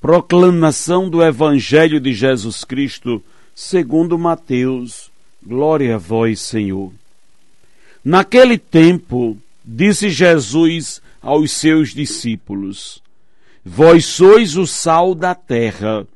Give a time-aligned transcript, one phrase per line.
[0.00, 3.22] Proclamação do Evangelho de Jesus Cristo,
[3.54, 5.10] segundo Mateus.
[5.46, 6.90] Glória a vós, Senhor.
[8.02, 13.02] Naquele tempo, disse Jesus aos seus discípulos:
[13.62, 16.06] Vós sois o sal da terra.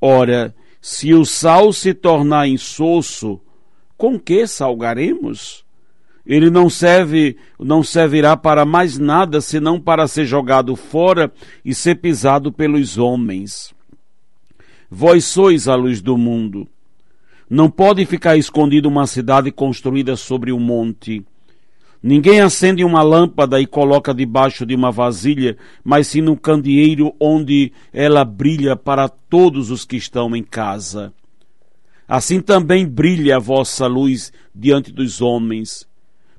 [0.00, 0.52] Ora,
[0.82, 3.40] se o sal se tornar insosso,
[3.96, 5.63] com que salgaremos?
[6.26, 11.30] Ele não serve, não servirá para mais nada senão para ser jogado fora
[11.62, 13.74] e ser pisado pelos homens.
[14.90, 16.66] Vós sois a luz do mundo.
[17.48, 21.22] Não pode ficar escondida uma cidade construída sobre um monte.
[22.02, 27.70] Ninguém acende uma lâmpada e coloca debaixo de uma vasilha, mas sim no candeeiro onde
[27.92, 31.12] ela brilha para todos os que estão em casa.
[32.08, 35.86] Assim também brilha a vossa luz diante dos homens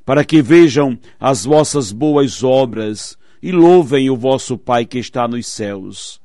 [0.06, 5.48] para que vejam as vossas boas obras e louvem o vosso Pai que está nos
[5.48, 6.22] céus.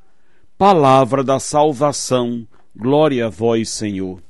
[0.59, 4.23] Palavra da salvação, glória a vós, Senhor.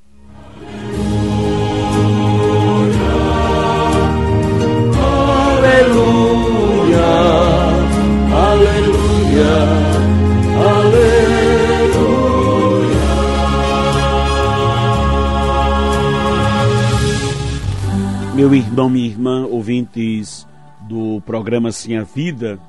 [18.35, 20.47] Meu irmão, minha irmã, ouvintes
[20.83, 22.61] do programa Sim a Vida,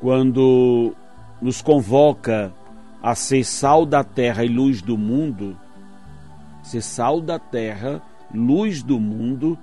[0.00, 0.92] quando
[1.40, 2.52] nos convoca
[3.00, 5.56] a ser sal da terra e luz do mundo,
[6.64, 8.02] ser sal da terra,
[8.34, 9.56] luz do mundo,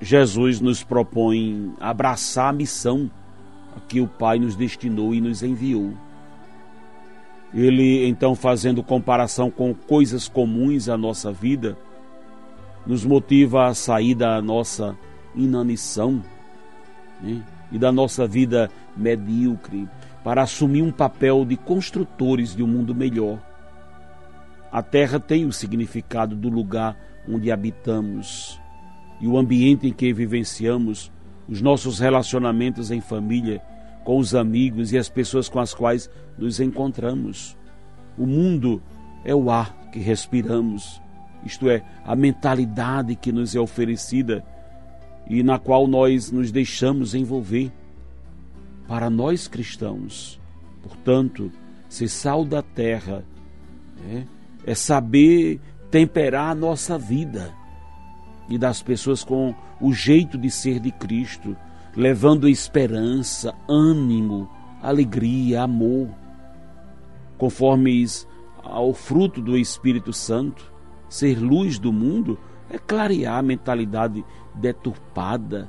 [0.00, 3.08] Jesus nos propõe abraçar a missão
[3.88, 5.94] que o Pai nos destinou e nos enviou.
[7.54, 11.78] Ele, então, fazendo comparação com coisas comuns à nossa vida,
[12.86, 14.96] nos motiva a sair da nossa
[15.34, 16.22] inanição
[17.20, 17.42] né?
[17.72, 19.88] e da nossa vida medíocre
[20.22, 23.38] para assumir um papel de construtores de um mundo melhor.
[24.70, 26.96] A terra tem o significado do lugar
[27.28, 28.60] onde habitamos
[29.20, 31.10] e o ambiente em que vivenciamos,
[31.48, 33.62] os nossos relacionamentos em família,
[34.04, 37.56] com os amigos e as pessoas com as quais nos encontramos.
[38.18, 38.82] O mundo
[39.24, 41.00] é o ar que respiramos
[41.46, 44.44] isto é, a mentalidade que nos é oferecida
[45.28, 47.72] e na qual nós nos deixamos envolver.
[48.88, 50.40] Para nós cristãos,
[50.82, 51.50] portanto,
[51.88, 53.24] ser sal da terra
[54.00, 54.26] né,
[54.64, 57.52] é saber temperar a nossa vida
[58.48, 61.56] e das pessoas com o jeito de ser de Cristo,
[61.96, 64.48] levando esperança, ânimo,
[64.80, 66.08] alegria, amor,
[67.36, 68.04] conforme
[68.62, 70.75] ao fruto do Espírito Santo
[71.08, 72.38] ser luz do mundo
[72.70, 74.24] é clarear a mentalidade
[74.54, 75.68] deturpada,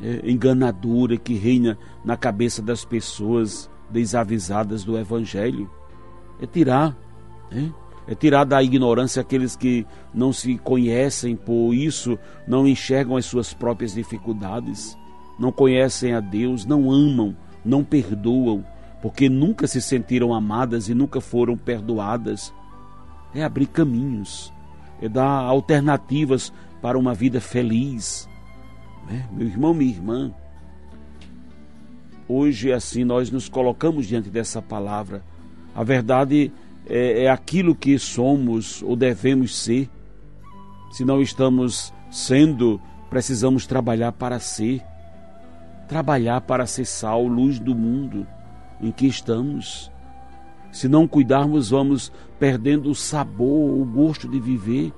[0.00, 5.70] é, enganadora que reina na cabeça das pessoas desavisadas do Evangelho.
[6.40, 6.96] É tirar,
[7.52, 7.68] é,
[8.08, 13.52] é tirar da ignorância aqueles que não se conhecem, por isso não enxergam as suas
[13.52, 14.96] próprias dificuldades,
[15.38, 18.64] não conhecem a Deus, não amam, não perdoam,
[19.02, 22.52] porque nunca se sentiram amadas e nunca foram perdoadas.
[23.34, 24.52] É abrir caminhos
[25.08, 28.28] dar alternativas para uma vida feliz.
[29.08, 29.26] Né?
[29.32, 30.34] Meu irmão, minha irmã,
[32.28, 35.22] hoje assim nós nos colocamos diante dessa palavra.
[35.74, 36.52] A verdade
[36.86, 39.88] é, é aquilo que somos ou devemos ser.
[40.90, 44.82] Se não estamos sendo, precisamos trabalhar para ser.
[45.88, 48.26] Trabalhar para ser sal, luz do mundo
[48.80, 49.90] em que estamos.
[50.72, 54.92] Se não cuidarmos, vamos perdendo o sabor, o gosto de viver.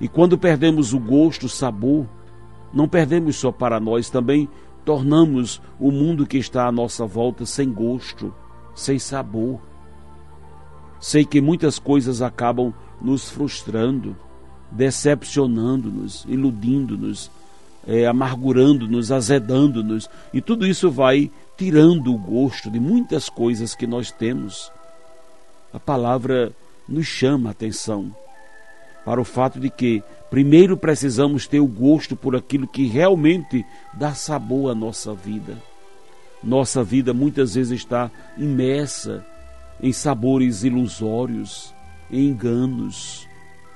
[0.00, 2.06] E quando perdemos o gosto, o sabor,
[2.72, 4.48] não perdemos só para nós, também
[4.84, 8.34] tornamos o mundo que está à nossa volta sem gosto,
[8.74, 9.60] sem sabor.
[11.00, 14.16] Sei que muitas coisas acabam nos frustrando,
[14.70, 17.30] decepcionando-nos, iludindo-nos,
[17.86, 24.10] é, amargurando-nos, azedando-nos, e tudo isso vai tirando o gosto de muitas coisas que nós
[24.10, 24.70] temos
[25.72, 26.52] a palavra
[26.88, 28.14] nos chama a atenção
[29.04, 33.64] para o fato de que, primeiro, precisamos ter o gosto por aquilo que realmente
[33.94, 35.56] dá sabor à nossa vida.
[36.42, 39.24] Nossa vida muitas vezes está imersa
[39.80, 41.72] em sabores ilusórios,
[42.10, 43.28] em enganos,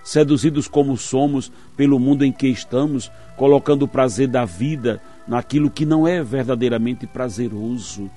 [0.03, 5.87] seduzidos como somos pelo mundo em que estamos, colocando o prazer da vida naquilo que
[5.87, 8.11] não é verdadeiramente prazeroso.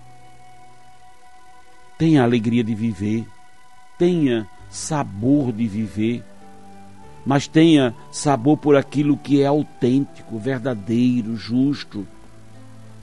[1.97, 3.25] Tenha alegria de viver,
[4.03, 6.21] tenha sabor de viver,
[7.25, 12.05] mas tenha sabor por aquilo que é autêntico, verdadeiro, justo.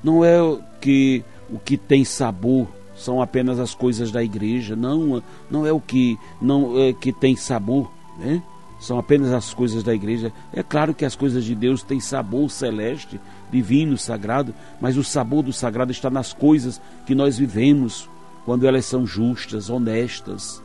[0.04, 0.36] Não é
[0.78, 5.80] que o que tem sabor são apenas as coisas da igreja, não, não é o
[5.80, 8.42] que não é que tem sabor, né?
[8.78, 10.30] São apenas as coisas da igreja.
[10.52, 13.18] É claro que as coisas de Deus têm sabor celeste,
[13.50, 18.06] divino, sagrado, mas o sabor do sagrado está nas coisas que nós vivemos,
[18.44, 20.62] quando elas são justas, honestas.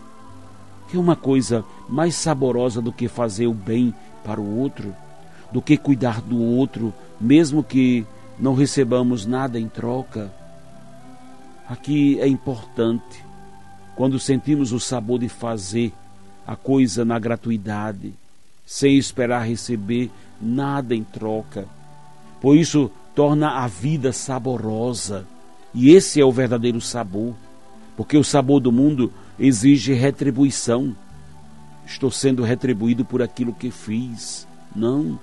[0.89, 3.93] Que uma coisa mais saborosa do que fazer o bem
[4.23, 4.95] para o outro,
[5.51, 8.05] do que cuidar do outro, mesmo que
[8.39, 10.31] não recebamos nada em troca.
[11.67, 13.23] Aqui é importante,
[13.95, 15.93] quando sentimos o sabor de fazer
[16.45, 18.13] a coisa na gratuidade,
[18.65, 20.11] sem esperar receber
[20.41, 21.65] nada em troca.
[22.41, 25.25] Por isso, torna a vida saborosa.
[25.73, 27.33] E esse é o verdadeiro sabor,
[27.97, 30.95] porque o sabor do mundo exige retribuição.
[31.85, 34.47] Estou sendo retribuído por aquilo que fiz.
[34.75, 35.19] Não.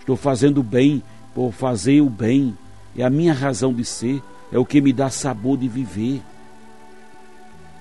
[0.00, 1.02] Estou fazendo bem
[1.34, 2.56] por fazer o bem.
[2.96, 6.22] É a minha razão de ser, é o que me dá sabor de viver.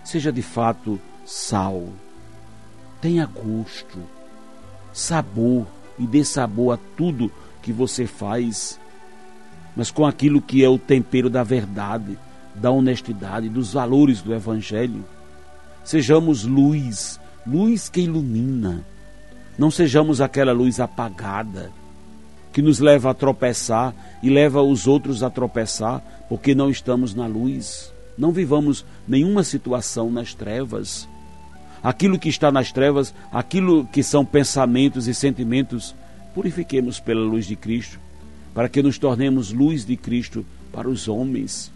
[0.04, 1.90] Seja de fato sal.
[3.02, 4.00] Tenha gosto,
[4.94, 5.66] sabor
[5.98, 7.32] e dê sabor a tudo
[7.62, 8.80] que você faz,
[9.76, 12.18] mas com aquilo que é o tempero da verdade,
[12.56, 15.04] da honestidade, dos valores do Evangelho.
[15.84, 18.86] Sejamos luz, luz que ilumina.
[19.58, 21.72] Não sejamos aquela luz apagada
[22.52, 27.26] que nos leva a tropeçar e leva os outros a tropeçar porque não estamos na
[27.26, 27.94] luz.
[28.18, 31.08] Não vivamos nenhuma situação nas trevas.
[31.82, 35.96] Aquilo que está nas trevas, aquilo que são pensamentos e sentimentos,
[36.36, 38.00] purifiquemos pela luz de Cristo,
[38.54, 41.72] para que nos tornemos luz de Cristo para os homens.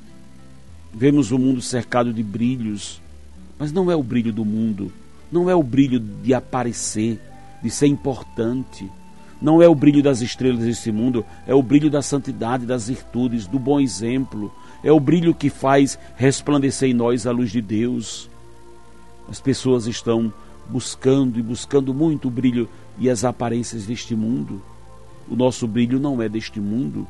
[0.94, 3.01] Vemos o mundo cercado de brilhos,
[3.57, 4.92] mas não é o brilho do mundo,
[5.31, 7.19] não é o brilho de aparecer,
[7.62, 8.90] de ser importante.
[9.42, 13.46] Não é o brilho das estrelas desse mundo, é o brilho da santidade, das virtudes,
[13.46, 14.52] do bom exemplo.
[14.84, 18.30] É o brilho que faz resplandecer em nós a luz de Deus.
[19.30, 20.31] As pessoas estão
[20.69, 24.62] buscando e buscando muito o brilho e as aparências deste mundo.
[25.30, 27.08] O nosso brilho não é deste mundo.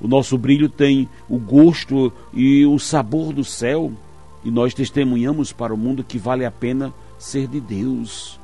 [0.00, 3.92] O nosso brilho tem o gosto e o sabor do céu.
[4.44, 8.38] E nós testemunhamos para o mundo que vale a pena ser de Deus.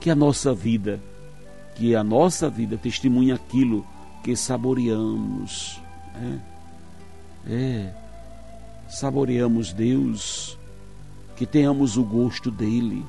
[0.00, 1.00] Que a nossa vida,
[1.74, 3.86] que a nossa vida testemunhe aquilo
[4.22, 5.80] que saboreamos.
[7.46, 7.94] É, é
[8.88, 10.58] saboreamos Deus,
[11.36, 13.04] que tenhamos o gosto dele.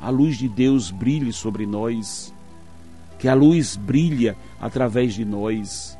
[0.00, 2.32] A luz de Deus brilhe sobre nós,
[3.18, 5.96] que a luz brilhe através de nós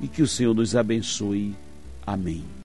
[0.00, 1.54] e que o Senhor nos abençoe.
[2.04, 2.44] Amém.